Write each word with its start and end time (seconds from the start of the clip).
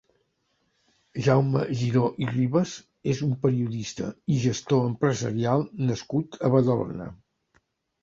Jaume 1.27 1.61
Giró 1.81 2.07
i 2.23 2.31
Ribas 2.31 2.73
és 3.15 3.23
un 3.29 3.37
periodista 3.45 4.11
i 4.35 4.41
gestor 4.49 4.85
empresarial 4.91 5.67
nascut 5.87 6.43
a 6.51 6.57
Badalona. 6.59 7.15